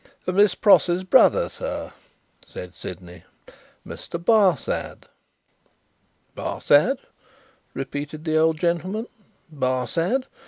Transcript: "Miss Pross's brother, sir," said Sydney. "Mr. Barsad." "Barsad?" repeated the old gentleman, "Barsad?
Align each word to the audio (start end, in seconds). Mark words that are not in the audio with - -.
"Miss 0.25 0.55
Pross's 0.55 1.03
brother, 1.03 1.47
sir," 1.47 1.93
said 2.43 2.73
Sydney. 2.73 3.23
"Mr. 3.85 4.17
Barsad." 4.17 5.03
"Barsad?" 6.35 6.97
repeated 7.75 8.23
the 8.25 8.35
old 8.35 8.57
gentleman, 8.59 9.05
"Barsad? 9.51 10.25